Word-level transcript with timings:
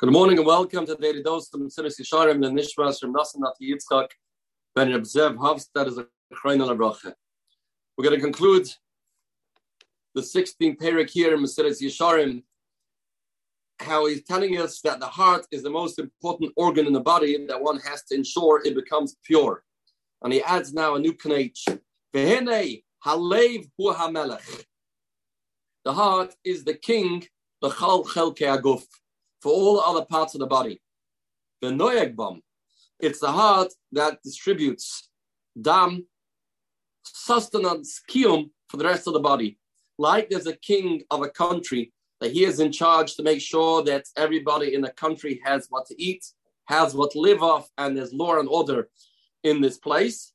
Good 0.00 0.10
morning 0.10 0.38
and 0.38 0.46
welcome 0.46 0.84
to 0.86 0.96
the 0.96 1.00
Daily 1.00 1.22
Dose 1.22 1.48
of 1.54 1.60
Mesilas 1.60 2.00
Yesharim, 2.00 2.42
the 2.42 2.48
Nishmas 2.48 2.98
from 2.98 3.14
Nasan 3.14 3.38
Nati 3.38 3.72
Yitzchak, 3.72 4.08
Ben 4.74 4.88
Rebzev 4.88 5.36
Havstad 5.36 5.86
is 5.86 5.98
a 5.98 6.06
Chrein 6.34 6.58
Bracha. 6.76 7.14
We're 7.96 8.02
going 8.02 8.16
to 8.16 8.20
conclude 8.20 8.68
the 10.16 10.20
16th 10.20 10.78
perek 10.78 11.10
here 11.10 11.32
in 11.32 11.40
Mesilas 11.40 11.80
Yesharim, 11.80 12.42
how 13.78 14.06
he's 14.06 14.24
telling 14.24 14.60
us 14.60 14.80
that 14.80 14.98
the 14.98 15.06
heart 15.06 15.46
is 15.52 15.62
the 15.62 15.70
most 15.70 16.00
important 16.00 16.52
organ 16.56 16.88
in 16.88 16.92
the 16.92 16.98
body 16.98 17.46
that 17.46 17.62
one 17.62 17.78
has 17.78 18.02
to 18.06 18.16
ensure 18.16 18.62
it 18.64 18.74
becomes 18.74 19.16
pure. 19.24 19.62
And 20.22 20.32
he 20.32 20.42
adds 20.42 20.74
now 20.74 20.96
a 20.96 20.98
new 20.98 21.14
knach. 21.14 21.78
Vehene 22.12 22.82
halev 23.06 23.70
hu 23.78 23.94
hamelech. 23.94 24.64
The 25.84 25.92
heart 25.92 26.34
is 26.42 26.64
the 26.64 26.74
king, 26.74 27.28
the 27.62 27.70
chal 27.70 28.04
chelke 28.04 28.38
aguf 28.38 28.82
for 29.44 29.52
all 29.52 29.78
other 29.78 30.06
parts 30.06 30.34
of 30.34 30.40
the 30.40 30.46
body. 30.46 30.80
The 31.60 31.68
noyagbam, 31.68 32.40
it's 32.98 33.20
the 33.20 33.30
heart 33.30 33.74
that 33.92 34.22
distributes 34.24 35.10
dam, 35.60 36.06
sustenance, 37.02 38.00
kiyum 38.10 38.50
for 38.68 38.78
the 38.78 38.86
rest 38.86 39.06
of 39.06 39.12
the 39.12 39.20
body. 39.20 39.58
Like 39.98 40.30
there's 40.30 40.46
a 40.46 40.56
king 40.56 41.02
of 41.10 41.22
a 41.22 41.28
country 41.28 41.92
that 42.20 42.32
he 42.32 42.44
is 42.44 42.58
in 42.58 42.72
charge 42.72 43.16
to 43.16 43.22
make 43.22 43.42
sure 43.42 43.84
that 43.84 44.06
everybody 44.16 44.74
in 44.74 44.80
the 44.80 44.92
country 44.92 45.42
has 45.44 45.66
what 45.68 45.84
to 45.88 46.02
eat, 46.02 46.24
has 46.68 46.94
what 46.94 47.10
to 47.10 47.20
live 47.20 47.42
off, 47.42 47.68
and 47.76 47.94
there's 47.94 48.14
law 48.14 48.38
and 48.40 48.48
order 48.48 48.88
in 49.42 49.60
this 49.60 49.76
place. 49.76 50.32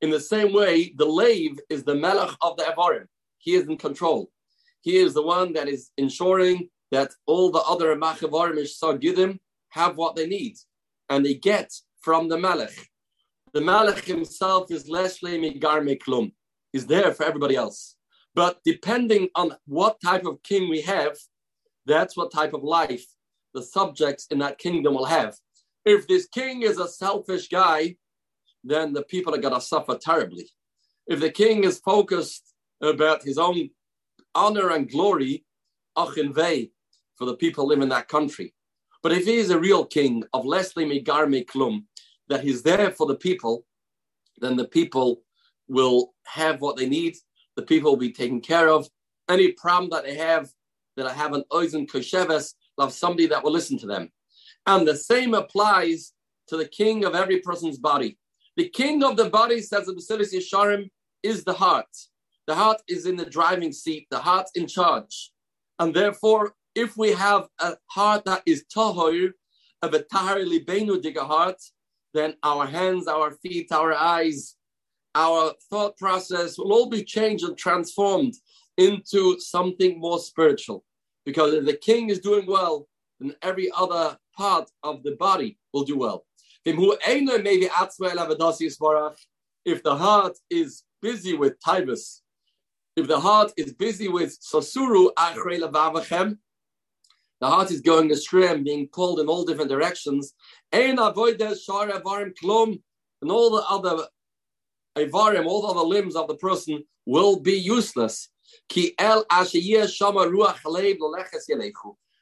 In 0.00 0.08
the 0.08 0.20
same 0.32 0.54
way, 0.54 0.94
the 0.96 1.04
lave 1.04 1.60
is 1.68 1.84
the 1.84 1.94
melech 1.94 2.34
of 2.40 2.56
the 2.56 2.64
Evarim. 2.64 3.06
He 3.36 3.54
is 3.54 3.68
in 3.68 3.76
control. 3.76 4.30
He 4.80 4.96
is 4.96 5.12
the 5.12 5.22
one 5.22 5.52
that 5.52 5.68
is 5.68 5.90
ensuring 5.98 6.70
that 6.92 7.12
all 7.26 7.50
the 7.50 7.60
other 7.60 7.94
Machavarimish 7.96 8.78
Sagidim 8.80 9.38
have 9.70 9.96
what 9.96 10.16
they 10.16 10.26
need 10.26 10.56
and 11.08 11.24
they 11.24 11.34
get 11.34 11.72
from 12.00 12.28
the 12.28 12.38
Melech. 12.38 12.88
The 13.52 13.60
Melech 13.60 14.04
himself 14.04 14.70
is 14.70 14.88
Leslie 14.88 15.38
Migar 15.38 15.82
Klum. 15.98 16.32
He's 16.72 16.86
there 16.86 17.12
for 17.14 17.24
everybody 17.24 17.56
else. 17.56 17.96
But 18.34 18.58
depending 18.64 19.28
on 19.34 19.56
what 19.66 20.00
type 20.04 20.26
of 20.26 20.42
king 20.42 20.68
we 20.68 20.82
have, 20.82 21.16
that's 21.86 22.16
what 22.16 22.32
type 22.32 22.52
of 22.52 22.62
life 22.62 23.06
the 23.54 23.62
subjects 23.62 24.26
in 24.30 24.38
that 24.40 24.58
kingdom 24.58 24.94
will 24.94 25.06
have. 25.06 25.36
If 25.84 26.06
this 26.06 26.26
king 26.26 26.62
is 26.62 26.78
a 26.78 26.88
selfish 26.88 27.48
guy, 27.48 27.96
then 28.62 28.92
the 28.92 29.04
people 29.04 29.34
are 29.34 29.38
going 29.38 29.54
to 29.54 29.60
suffer 29.60 29.96
terribly. 29.96 30.50
If 31.06 31.20
the 31.20 31.30
king 31.30 31.64
is 31.64 31.78
focused 31.78 32.52
about 32.82 33.22
his 33.22 33.38
own 33.38 33.70
honor 34.34 34.70
and 34.70 34.90
glory, 34.90 35.44
achin 35.96 36.34
vei, 36.34 36.70
for 37.16 37.24
the 37.24 37.36
people 37.36 37.66
live 37.66 37.80
in 37.80 37.88
that 37.90 38.08
country. 38.08 38.54
But 39.02 39.12
if 39.12 39.24
he 39.24 39.36
is 39.36 39.50
a 39.50 39.58
real 39.58 39.84
king 39.84 40.24
of 40.32 40.44
Leslie 40.44 40.84
Migar 40.84 41.26
Klum, 41.46 41.84
that 42.28 42.42
he's 42.42 42.62
there 42.62 42.90
for 42.90 43.06
the 43.06 43.14
people, 43.14 43.64
then 44.38 44.56
the 44.56 44.66
people 44.66 45.22
will 45.68 46.14
have 46.24 46.60
what 46.60 46.76
they 46.76 46.88
need. 46.88 47.16
The 47.56 47.62
people 47.62 47.92
will 47.92 47.98
be 47.98 48.12
taken 48.12 48.40
care 48.40 48.68
of. 48.68 48.88
Any 49.28 49.52
problem 49.52 49.90
that 49.90 50.04
they 50.04 50.14
have, 50.16 50.50
that 50.96 51.06
I 51.06 51.12
have 51.12 51.32
an 51.32 51.44
oizen 51.52 51.88
kosheves, 51.88 52.54
have 52.78 52.92
somebody 52.92 53.26
that 53.26 53.42
will 53.42 53.52
listen 53.52 53.78
to 53.78 53.86
them. 53.86 54.10
And 54.66 54.86
the 54.86 54.96
same 54.96 55.34
applies 55.34 56.12
to 56.48 56.56
the 56.56 56.68
king 56.68 57.04
of 57.04 57.14
every 57.14 57.40
person's 57.40 57.78
body. 57.78 58.18
The 58.56 58.68
king 58.68 59.02
of 59.04 59.16
the 59.16 59.30
body, 59.30 59.60
says 59.60 59.86
the 59.86 59.94
Mesilas 59.94 60.34
Yesharim, 60.34 60.90
is 61.22 61.44
the 61.44 61.52
heart. 61.52 61.86
The 62.46 62.54
heart 62.54 62.80
is 62.88 63.06
in 63.06 63.16
the 63.16 63.24
driving 63.24 63.72
seat. 63.72 64.06
The 64.10 64.18
heart's 64.18 64.52
in 64.54 64.66
charge. 64.66 65.32
And 65.78 65.94
therefore, 65.94 66.54
if 66.76 66.96
we 66.96 67.10
have 67.12 67.48
a 67.58 67.76
heart 67.86 68.24
that 68.26 68.42
is 68.46 68.64
tahor, 68.72 69.32
of 69.82 69.94
a 69.94 70.02
tahar 70.02 70.36
libenu 70.36 71.02
diga 71.02 71.26
heart, 71.26 71.60
then 72.12 72.34
our 72.42 72.66
hands, 72.66 73.08
our 73.08 73.30
feet, 73.32 73.72
our 73.72 73.94
eyes, 73.94 74.56
our 75.14 75.54
thought 75.70 75.96
process 75.96 76.58
will 76.58 76.72
all 76.72 76.88
be 76.90 77.02
changed 77.02 77.44
and 77.44 77.56
transformed 77.56 78.34
into 78.76 79.40
something 79.40 79.98
more 79.98 80.18
spiritual. 80.18 80.84
Because 81.24 81.54
if 81.54 81.64
the 81.64 81.76
king 81.76 82.10
is 82.10 82.18
doing 82.18 82.46
well, 82.46 82.86
then 83.18 83.34
every 83.40 83.70
other 83.74 84.18
part 84.36 84.70
of 84.82 85.02
the 85.02 85.12
body 85.12 85.58
will 85.72 85.84
do 85.84 85.96
well. 85.96 86.26
If 86.64 86.76
the 89.82 89.96
heart 89.96 90.36
is 90.50 90.82
busy 91.00 91.34
with 91.34 91.58
tivus, 91.60 92.20
if 92.96 93.06
the 93.08 93.20
heart 93.20 93.52
is 93.56 93.72
busy 93.72 94.08
with 94.08 94.38
sosuru 94.40 95.10
the 97.40 97.48
heart 97.48 97.70
is 97.70 97.80
going 97.80 98.10
astray 98.10 98.48
and 98.48 98.64
being 98.64 98.88
pulled 98.88 99.20
in 99.20 99.28
all 99.28 99.44
different 99.44 99.70
directions. 99.70 100.34
And 100.72 100.98
all 100.98 101.12
the 101.12 101.46
other 103.68 104.08
Ivarim, 104.96 105.46
all 105.46 105.62
the 105.62 105.68
other 105.68 105.86
limbs 105.86 106.16
of 106.16 106.28
the 106.28 106.36
person 106.36 106.84
will 107.04 107.40
be 107.40 107.52
useless. 107.52 108.28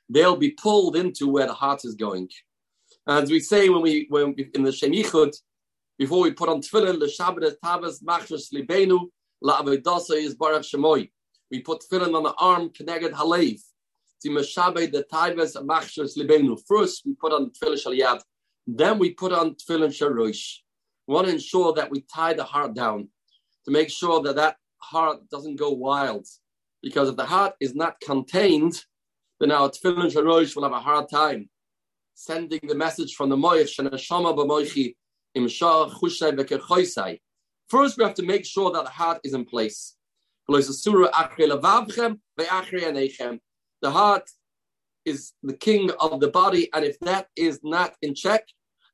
They'll 0.08 0.36
be 0.36 0.50
pulled 0.50 0.96
into 0.96 1.28
where 1.28 1.46
the 1.46 1.54
heart 1.54 1.84
is 1.84 1.94
going. 1.94 2.28
As 3.06 3.30
we 3.30 3.38
say 3.38 3.68
when 3.68 3.82
we 3.82 4.06
when 4.08 4.34
in 4.54 4.62
the 4.62 4.70
Shemichud, 4.70 5.36
before 5.98 6.22
we 6.22 6.32
put 6.32 6.48
on 6.48 6.60
tefillin, 6.60 6.98
the 6.98 7.06
Shabbat 7.06 7.56
Tavas 7.62 8.02
Machshas 8.02 8.52
Libenu 8.52 9.08
La 9.40 9.62
is 9.62 10.34
Barak 10.34 10.62
Shemoy. 10.62 11.10
We 11.50 11.60
put 11.60 11.82
tefillin 11.82 12.16
on 12.16 12.22
the 12.22 12.34
arm, 12.38 12.70
connected 12.70 13.12
Halev 13.12 13.60
First, 14.24 14.56
we 17.04 17.14
put 17.14 17.32
on 17.32 17.50
tefillin 17.50 17.84
shaliyad, 17.84 18.22
then 18.66 18.98
we 18.98 19.12
put 19.12 19.32
on 19.32 19.54
tefillin 19.54 19.90
sharosh. 19.90 20.58
We 21.06 21.14
want 21.14 21.26
to 21.26 21.34
ensure 21.34 21.74
that 21.74 21.90
we 21.90 22.04
tie 22.14 22.32
the 22.32 22.44
heart 22.44 22.74
down 22.74 23.08
to 23.64 23.70
make 23.70 23.90
sure 23.90 24.22
that 24.22 24.36
that 24.36 24.56
heart 24.78 25.28
doesn't 25.30 25.56
go 25.56 25.70
wild. 25.70 26.26
Because 26.82 27.08
if 27.08 27.16
the 27.16 27.24
heart 27.24 27.54
is 27.60 27.74
not 27.74 28.00
contained, 28.00 28.82
then 29.40 29.50
our 29.50 29.70
tefillin 29.70 30.12
sharosh 30.12 30.56
will 30.56 30.64
have 30.64 30.72
a 30.72 30.80
hard 30.80 31.08
time 31.10 31.48
sending 32.14 32.60
the 32.62 32.74
message 32.74 33.14
from 33.14 33.28
the 33.28 33.36
moich 33.36 33.76
shenashama 33.76 34.36
b'moichi 34.36 34.94
im 35.34 35.48
shah 35.48 35.88
chushay 35.88 37.18
First, 37.68 37.98
we 37.98 38.04
have 38.04 38.14
to 38.14 38.22
make 38.22 38.44
sure 38.44 38.70
that 38.70 38.84
the 38.84 38.90
heart 38.90 39.20
is 39.24 39.34
in 39.34 39.44
place. 39.44 39.96
The 43.84 43.90
heart 43.90 44.30
is 45.04 45.34
the 45.42 45.52
king 45.52 45.90
of 46.00 46.18
the 46.18 46.28
body, 46.28 46.70
and 46.72 46.86
if 46.86 46.98
that 47.00 47.26
is 47.36 47.60
not 47.62 47.92
in 48.00 48.14
check, 48.14 48.42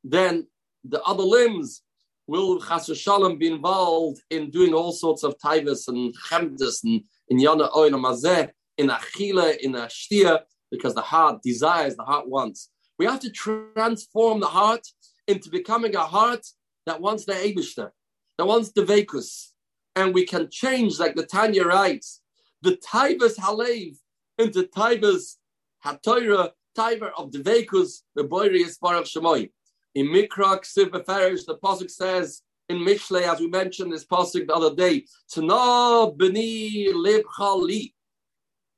then 0.03 0.49
the 0.83 1.01
other 1.05 1.23
limbs 1.23 1.83
will 2.27 2.61
chas 2.61 2.91
shalom 2.99 3.39
be 3.39 3.47
involved 3.47 4.21
in 4.31 4.51
doing 4.51 4.75
all 4.75 4.91
sorts 4.91 5.23
of 5.23 5.39
taivas 5.39 5.87
and 5.87 6.13
chemdes 6.27 6.83
and 6.83 7.05
in 7.29 7.39
yana 7.39 7.73
oin 7.77 7.93
mazeh, 7.93 8.51
in 8.79 8.89
achila, 8.89 9.57
in 9.59 9.77
a 9.77 9.87
shtia, 9.87 10.41
because 10.73 10.97
the 10.97 11.03
heart 11.13 11.41
desires, 11.41 11.95
the 11.95 12.03
heart 12.03 12.29
wants. 12.29 12.71
We 12.99 13.07
have 13.07 13.21
to 13.21 13.31
transform 13.31 14.41
the 14.41 14.49
heart 14.49 14.85
into 15.29 15.51
becoming 15.51 15.95
a 15.95 16.01
heart 16.17 16.45
that 16.87 17.01
wants 17.01 17.27
the 17.27 17.35
Abishter, 17.35 17.91
that 18.39 18.47
wants 18.49 18.73
the 18.73 18.83
Vekus. 18.83 19.53
And 19.95 20.13
we 20.13 20.27
can 20.27 20.49
change, 20.51 20.99
like 20.99 21.15
the 21.15 21.27
Tanya 21.27 21.65
writes, 21.65 22.23
the 22.63 22.77
Taivas 22.93 23.37
Halev 23.39 23.95
into 24.41 24.65
Taibas 24.65 25.37
Hatoira, 25.85 26.51
Taiber 26.77 27.11
of 27.17 27.33
the 27.33 27.39
Vekus, 27.39 28.03
the 28.15 28.25
Boirius 28.25 28.79
Baruch 28.81 29.07
Shemoy. 29.07 29.51
In 29.95 30.07
Mikra 30.07 30.61
Ksiv 30.61 30.91
Beferish, 30.91 31.47
the 31.47 31.59
Pasuk 31.59 31.91
says 31.91 32.43
in 32.69 32.79
Mishle, 32.79 33.23
as 33.23 33.41
we 33.41 33.49
mentioned 33.49 33.93
this 33.93 34.07
Pasuk 34.07 34.47
the 34.47 34.55
other 34.55 34.75
day, 34.75 35.05
Tana 35.31 36.13
Beni 36.13 36.93
Lib 36.93 37.25
Chali. 37.37 37.93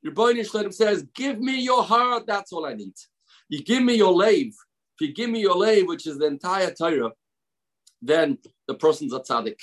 Your 0.02 0.14
boy 0.14 0.42
says, 0.42 1.06
Give 1.14 1.38
me 1.38 1.60
your 1.60 1.84
heart, 1.84 2.26
that's 2.26 2.53
all 2.53 2.66
I 2.66 2.74
need. 2.74 2.94
You 3.48 3.62
give 3.62 3.82
me 3.82 3.94
your 3.94 4.12
lave. 4.12 4.54
If 4.98 5.08
you 5.08 5.15
give 5.15 5.30
me 5.30 5.41
your 5.41 5.56
lave, 5.56 5.86
which 5.86 6.06
is 6.06 6.18
the 6.18 6.26
entire 6.26 6.72
Torah, 6.72 7.12
then 8.00 8.38
the 8.66 8.74
person's 8.74 9.12
a 9.12 9.20
tzaddik. 9.20 9.58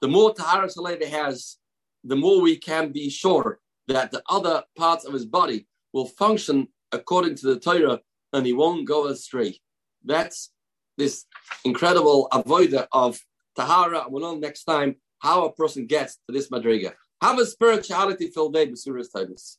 The 0.00 0.08
more 0.08 0.34
Tahara 0.34 0.68
Saleh 0.68 1.04
has, 1.04 1.58
the 2.02 2.16
more 2.16 2.40
we 2.40 2.56
can 2.56 2.90
be 2.90 3.08
sure 3.08 3.60
that 3.88 4.10
the 4.10 4.22
other 4.28 4.62
parts 4.76 5.04
of 5.04 5.12
his 5.12 5.26
body 5.26 5.66
will 5.92 6.06
function 6.06 6.68
according 6.92 7.36
to 7.36 7.46
the 7.46 7.60
Torah 7.60 8.00
and 8.32 8.46
he 8.46 8.52
won't 8.52 8.86
go 8.86 9.06
astray. 9.06 9.58
That's 10.04 10.50
this 10.96 11.24
incredible 11.64 12.28
avoider 12.32 12.86
of 12.92 13.18
Tahara. 13.56 14.04
We'll 14.08 14.22
know 14.22 14.38
next 14.38 14.64
time 14.64 14.96
how 15.18 15.44
a 15.44 15.52
person 15.52 15.86
gets 15.86 16.16
to 16.26 16.32
this 16.32 16.50
Madriga. 16.50 16.92
Have 17.22 17.38
a 17.38 17.46
spirituality 17.46 18.28
filled 18.28 18.54
day 18.54 18.66
with 18.66 18.78
Surah 18.78 19.04
Titus. 19.14 19.58